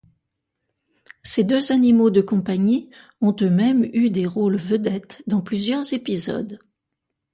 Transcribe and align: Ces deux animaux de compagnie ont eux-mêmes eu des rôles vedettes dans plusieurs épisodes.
Ces 1.21 1.43
deux 1.43 1.71
animaux 1.71 2.09
de 2.09 2.21
compagnie 2.21 2.89
ont 3.21 3.35
eux-mêmes 3.39 3.83
eu 3.93 4.09
des 4.09 4.25
rôles 4.25 4.57
vedettes 4.57 5.21
dans 5.27 5.41
plusieurs 5.41 5.93
épisodes. 5.93 6.59